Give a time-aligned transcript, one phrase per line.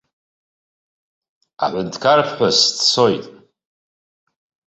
[1.63, 3.25] Аҳәынҭқарԥҳәыс дцоит.